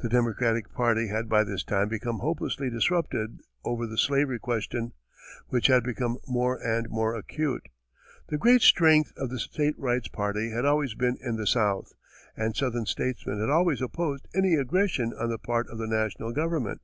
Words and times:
The 0.00 0.08
Democratic 0.08 0.72
party 0.72 1.06
had 1.06 1.28
by 1.28 1.44
this 1.44 1.62
time 1.62 1.88
become 1.88 2.18
hopelessly 2.18 2.70
disrupted 2.70 3.38
over 3.64 3.86
the 3.86 3.96
slavery 3.96 4.40
question, 4.40 4.94
which 5.46 5.68
had 5.68 5.84
become 5.84 6.18
more 6.26 6.56
and 6.60 6.90
more 6.90 7.14
acute. 7.14 7.68
The 8.30 8.36
great 8.36 8.62
strength 8.62 9.12
of 9.16 9.30
the 9.30 9.38
state 9.38 9.78
rights 9.78 10.08
party 10.08 10.50
had 10.50 10.64
always 10.64 10.94
been 10.96 11.18
in 11.20 11.36
the 11.36 11.46
South, 11.46 11.92
and 12.36 12.56
southern 12.56 12.86
statesmen 12.86 13.38
had 13.38 13.48
always 13.50 13.80
opposed 13.80 14.26
any 14.34 14.54
aggression 14.56 15.12
on 15.16 15.28
the 15.28 15.38
part 15.38 15.68
of 15.68 15.78
the 15.78 15.86
national 15.86 16.32
government. 16.32 16.80